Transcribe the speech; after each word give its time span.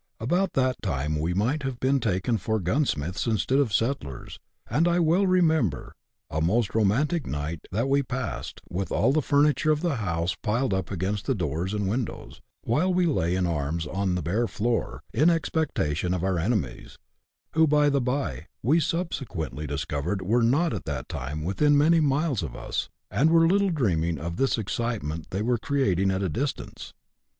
About 0.19 0.53
that 0.53 0.81
time 0.81 1.19
we 1.19 1.35
might 1.35 1.61
have 1.61 1.79
been 1.79 1.99
taken 1.99 2.39
for 2.39 2.59
gunsmiths 2.59 3.27
instead 3.27 3.59
of 3.59 3.71
settlers, 3.71 4.39
and 4.67 4.87
I 4.87 4.99
well 4.99 5.27
remember 5.27 5.93
a 6.27 6.41
most 6.41 6.73
romantic 6.73 7.27
night 7.27 7.67
that 7.71 7.87
we 7.87 8.01
passed, 8.01 8.61
with 8.67 8.91
all 8.91 9.11
the 9.13 9.21
furniture 9.21 9.69
of 9.69 9.81
the 9.81 9.97
house 9.97 10.33
piled 10.41 10.73
up 10.73 10.89
against 10.89 11.27
the 11.27 11.35
doors 11.35 11.71
and 11.71 11.87
windows, 11.87 12.41
while 12.63 12.91
we 12.91 13.05
lay 13.05 13.35
in 13.35 13.45
arms 13.45 13.85
on 13.85 14.15
the 14.15 14.23
bare 14.23 14.47
floor, 14.47 15.03
in 15.13 15.29
expectation 15.29 16.15
of 16.15 16.23
our 16.23 16.39
enemies, 16.39 16.97
who, 17.51 17.67
by 17.67 17.87
the 17.87 18.01
bye, 18.01 18.47
we 18.63 18.79
subsequently 18.79 19.67
discovered 19.67 20.23
were 20.23 20.41
not 20.41 20.73
at 20.73 20.85
that 20.85 21.09
time 21.09 21.43
within 21.43 21.77
many 21.77 21.99
miles 21.99 22.41
of 22.41 22.55
us, 22.55 22.89
and 23.11 23.29
were 23.29 23.45
little 23.45 23.69
dreaming 23.69 24.17
of 24.17 24.37
the 24.37 24.51
excitement 24.59 25.27
they 25.29 25.43
were 25.43 25.59
creating 25.59 26.09
at 26.09 26.23
a 26.23 26.27
distance. 26.29 26.95